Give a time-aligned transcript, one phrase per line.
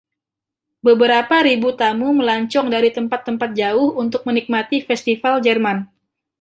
[0.87, 5.77] Beberapa ribu tamu melancong dari tempat-tempat jauh untuk menikmati festival Jerman.